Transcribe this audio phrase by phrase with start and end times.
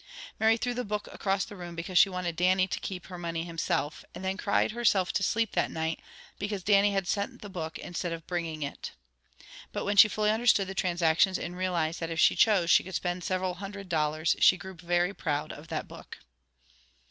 [0.39, 3.43] Mary threw the book across the room because she wanted Dannie to keep her money
[3.43, 5.99] himself, and then cried herself to sleep that night,
[6.39, 8.93] because Dannie had sent the book instead of bringing it.
[9.71, 12.95] But when she fully understood the transactions and realized that if she chose she could
[12.95, 16.17] spend several hundred dollars, she grew very proud of that book.